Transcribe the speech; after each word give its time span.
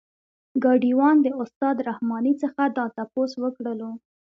ګاډی 0.63 0.91
وان 0.97 1.15
د 1.21 1.27
استاد 1.41 1.77
رحماني 1.89 2.33
څخه 2.43 2.61
دا 2.77 2.85
تپوس 2.95 3.31
وکړلو. 3.43 3.91